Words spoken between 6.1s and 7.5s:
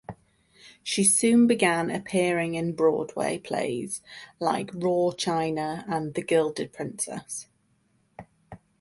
"The Gilded Princess".